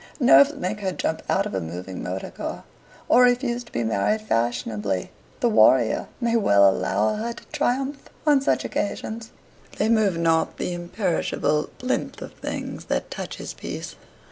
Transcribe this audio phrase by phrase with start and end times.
[0.19, 2.63] Nerves make her jump out of a moving motor car,
[3.07, 5.11] or refuse to be married fashionably.
[5.41, 9.29] The warrior may well allow her to triumph on such occasions;
[9.77, 13.93] they move not the imperishable plinth of things that touch his peace.